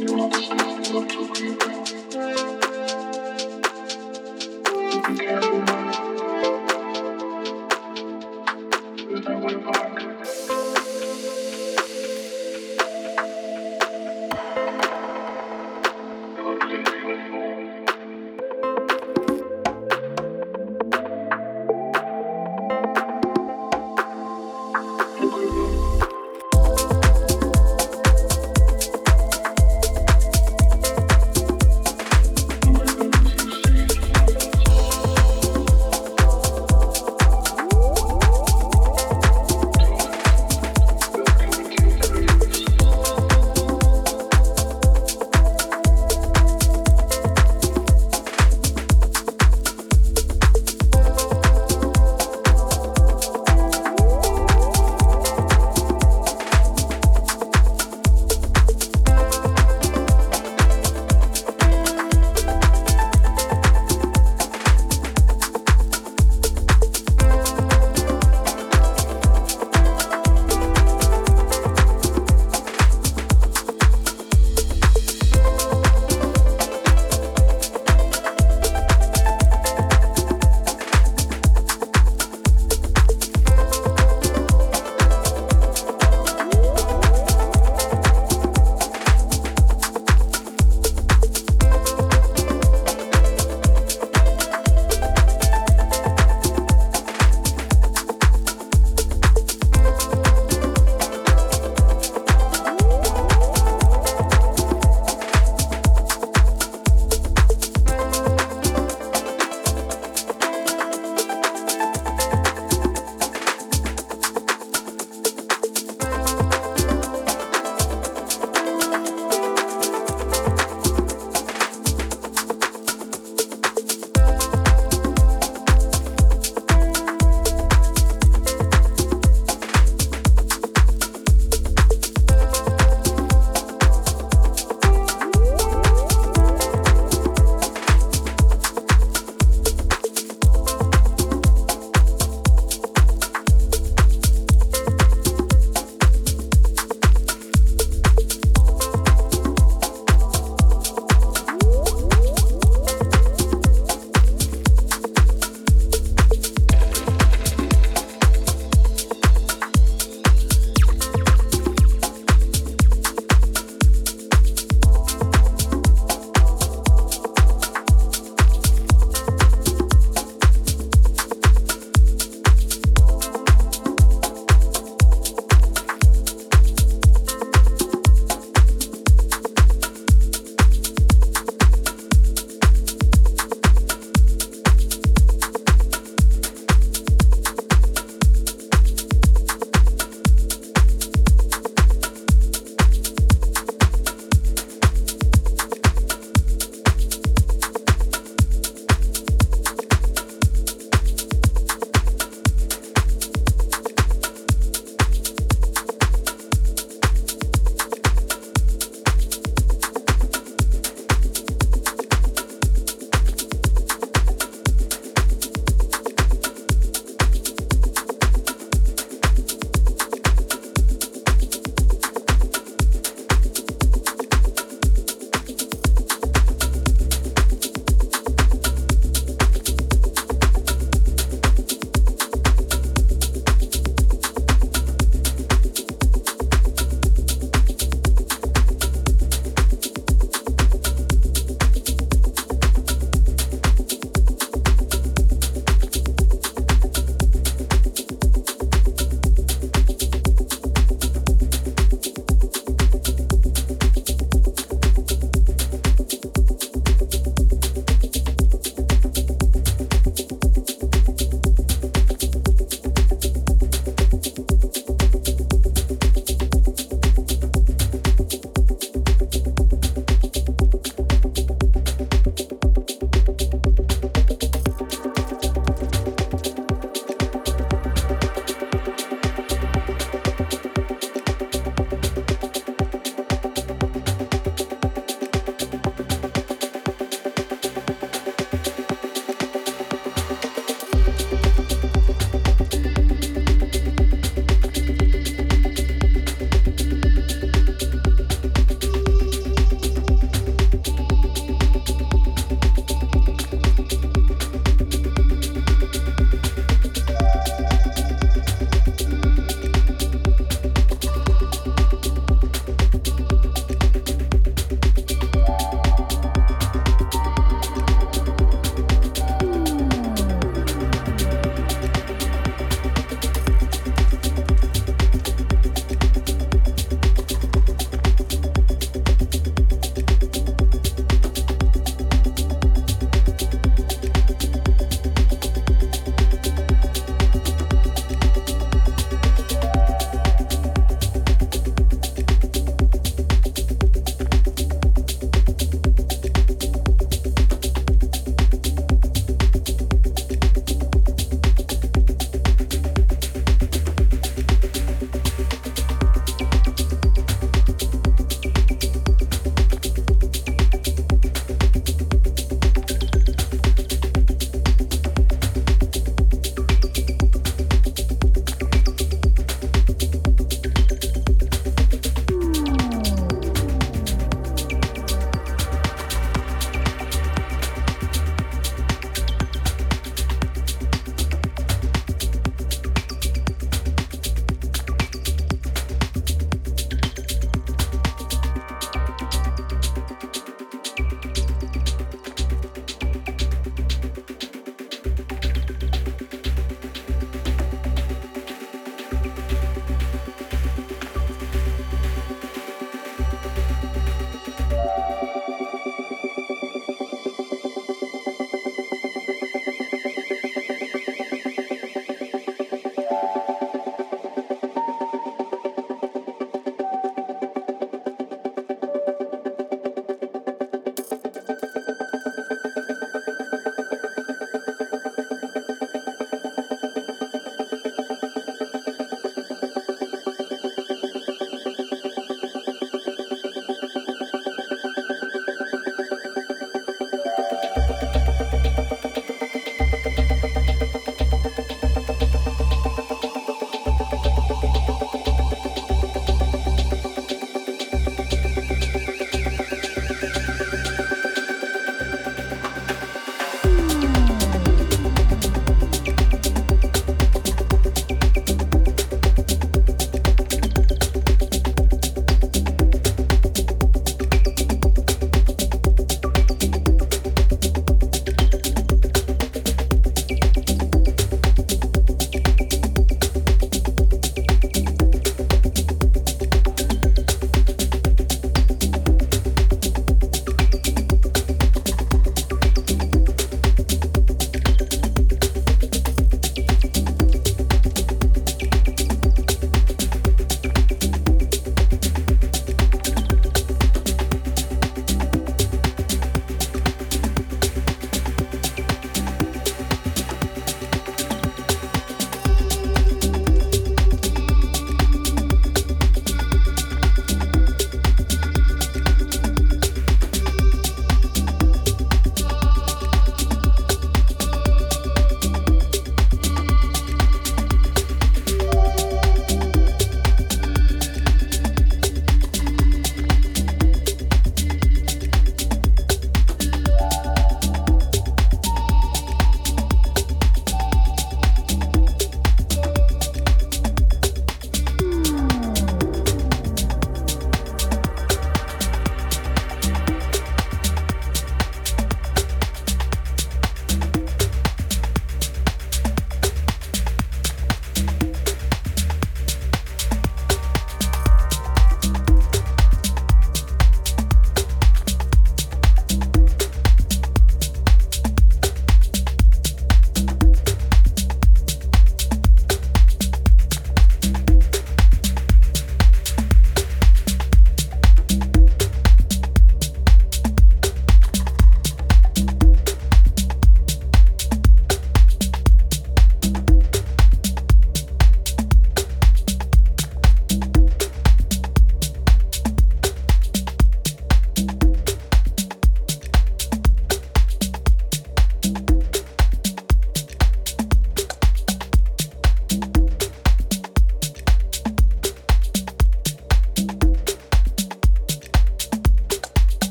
[0.00, 1.87] you want to be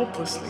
[0.00, 0.49] hopelessly